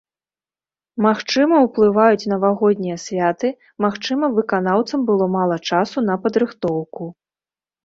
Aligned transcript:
Магчыма, 1.05 1.55
ўплываюць 1.65 2.29
навагоднія 2.33 2.97
святы, 3.05 3.53
магчыма, 3.87 4.25
выканаўцам 4.41 5.07
было 5.13 5.31
мала 5.37 5.61
часу 5.71 6.07
на 6.09 6.19
падрыхтоўку. 6.27 7.03